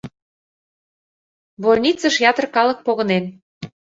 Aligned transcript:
Больницыш 1.63 2.15
ятыр 2.31 2.45
калык 2.55 2.79
погынен. 2.85 3.25